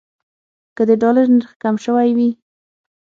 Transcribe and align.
که 0.75 0.83
د 0.89 0.91
ډالر 1.01 1.25
نرخ 1.35 1.51
کم 1.61 1.75
شوی 1.85 2.09
وي. 2.17 2.29